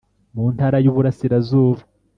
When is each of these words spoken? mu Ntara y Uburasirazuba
mu 0.35 0.45
Ntara 0.53 0.77
y 0.85 0.89
Uburasirazuba 0.91 1.81